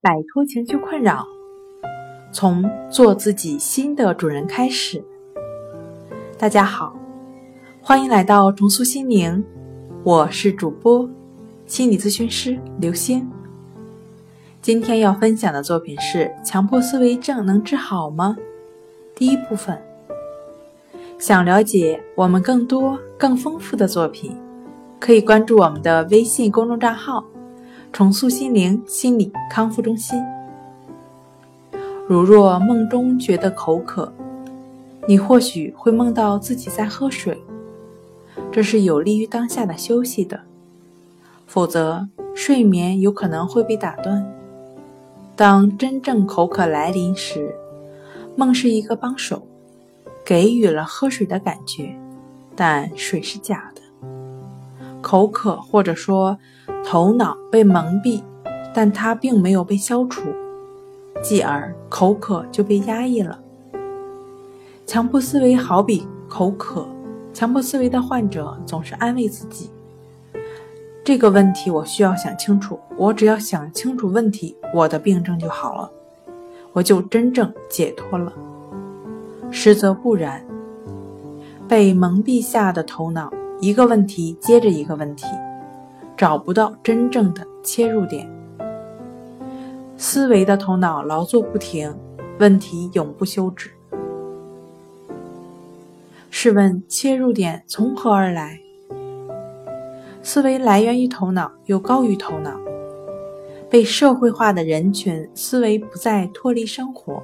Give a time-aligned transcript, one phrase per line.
[0.00, 1.26] 摆脱情绪困扰，
[2.30, 5.02] 从做自己新的主人开始。
[6.38, 6.96] 大家好，
[7.82, 9.44] 欢迎来到重塑心灵，
[10.04, 11.10] 我是主播
[11.66, 13.28] 心理咨询师刘星。
[14.62, 18.36] 今天要分享的作品是：强迫思维症能治好吗？
[19.16, 19.76] 第一部分。
[21.18, 24.36] 想了解我们更多更丰富的作品，
[25.00, 27.24] 可以关注我们的微信公众账号。
[27.92, 30.22] 重塑心灵心理康复中心。
[32.06, 34.12] 如若梦中觉得口渴，
[35.06, 37.42] 你或许会梦到自己在喝水，
[38.52, 40.40] 这是有利于当下的休息的。
[41.46, 44.24] 否则，睡眠有可能会被打断。
[45.34, 47.54] 当真正口渴来临时，
[48.36, 49.46] 梦是一个帮手，
[50.24, 51.94] 给予了喝水的感觉，
[52.54, 53.82] 但水是假的。
[55.00, 56.38] 口渴，或者说。
[56.84, 58.22] 头脑被蒙蔽，
[58.72, 60.22] 但它并没有被消除，
[61.22, 63.38] 继而口渴就被压抑了。
[64.86, 66.88] 强迫思维好比口渴，
[67.34, 69.68] 强迫思维的患者总是安慰自己：
[71.04, 75.90] 这个问题我需要想清楚，我只要想清楚问题，我的病症就好了，
[76.72, 78.32] 我就真正解脱了。
[79.50, 80.42] 实则不然，
[81.66, 83.30] 被蒙蔽下的头脑，
[83.60, 85.26] 一个问题接着一个问题。
[86.16, 88.28] 找不到真正的切入点，
[89.96, 91.94] 思维的头脑劳作不停，
[92.40, 93.70] 问题永不休止。
[96.28, 98.58] 试问切入点从何而来？
[100.24, 102.58] 思维来源于头脑，又高于头脑。
[103.70, 107.22] 被社会化的人群思维不再脱离生活，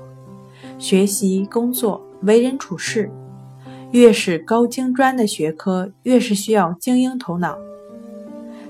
[0.78, 3.10] 学习、工作、为人处事，
[3.94, 7.56] 越是高精专的学科，越是需要精英头脑。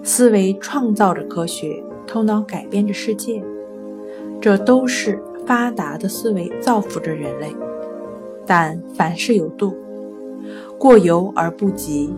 [0.02, 3.42] 思维创造着科学，头脑改变着世界，
[4.38, 7.56] 这都是发达的思维造福着人类。
[8.44, 9.74] 但凡事有度，
[10.78, 12.12] 过犹而不及。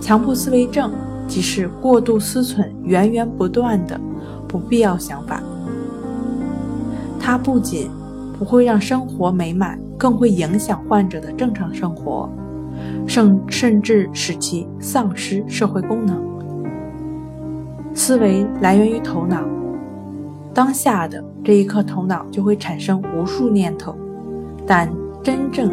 [0.00, 0.90] 强迫思维症
[1.28, 4.00] 即是过度思忖源源不断的
[4.48, 5.42] 不必要想法，
[7.20, 7.90] 它不仅
[8.38, 12.28] 不会让生活美满，更会影响患者的正常生活。
[13.06, 16.20] 甚甚至使其丧失社会功能。
[17.94, 19.40] 思维来源于头脑，
[20.52, 23.94] 当下的这一刻，头脑就会产生无数念头，
[24.66, 24.92] 但
[25.22, 25.72] 真正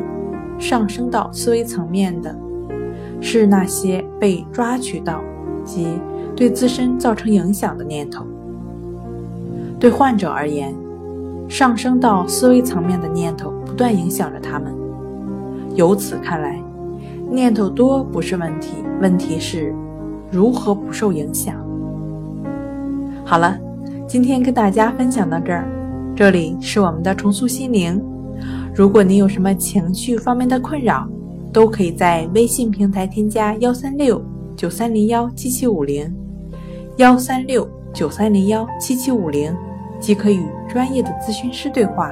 [0.57, 2.34] 上升到思维层面的，
[3.19, 5.22] 是那些被抓取到
[5.66, 5.88] 及
[6.38, 8.25] 对自身造成影响的念头。
[9.78, 10.73] 对患者而言，
[11.50, 14.72] 上升到思维层面的念头不断影响着他们。
[15.73, 16.61] 由此看来。
[17.31, 19.73] 念头多不是问题，问题是
[20.29, 21.56] 如何不受影响。
[23.25, 23.57] 好了，
[24.07, 25.67] 今天跟大家分享到这儿。
[26.16, 28.00] 这里是我们的重塑心灵。
[28.75, 31.09] 如果你有什么情绪方面的困扰，
[31.51, 34.23] 都可以在微信平台添加幺三六
[34.55, 36.13] 九三零幺七七五零
[36.97, 39.51] 幺三六九三零幺七七五零，
[40.00, 42.11] 即可与专业的咨询师对话。